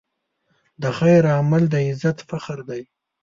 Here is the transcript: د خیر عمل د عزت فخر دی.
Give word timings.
د 0.81 0.83
خیر 0.97 1.23
عمل 1.37 1.63
د 1.69 1.75
عزت 1.87 2.17
فخر 2.29 2.59
دی. 2.69 2.81